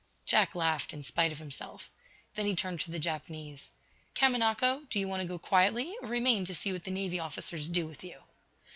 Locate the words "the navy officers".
6.85-7.69